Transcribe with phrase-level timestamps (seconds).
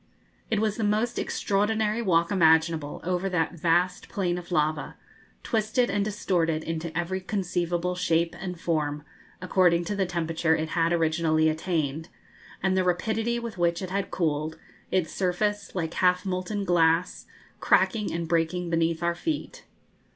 [0.49, 4.95] It was the most extraordinary walk imaginable over that vast plain of lava,
[5.43, 9.03] twisted and distorted into every conceivable shape and form,
[9.43, 12.09] according to the temperature it had originally attained,
[12.63, 14.57] and the rapidity with which it had cooled,
[14.89, 17.27] its surface, like half molten glass,
[17.59, 19.65] cracking and breaking beneath our feet.